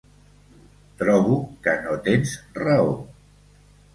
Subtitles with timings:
[1.01, 1.35] Trobo
[1.67, 2.91] que no tens raó.